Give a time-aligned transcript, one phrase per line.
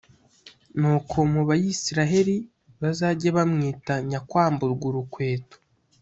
[0.79, 2.35] nuko mu bayisraheli
[2.81, 5.55] bazajye bamwita «nyakwamburwurukweto».